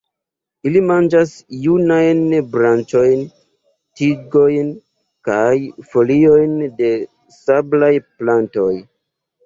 [0.69, 1.33] Ili manĝas
[1.65, 2.23] junajn
[2.55, 3.21] branĉojn,
[4.01, 4.75] tigojn
[5.31, 5.55] kaj
[5.93, 6.93] foliojn de
[7.41, 8.71] sablaj plantoj.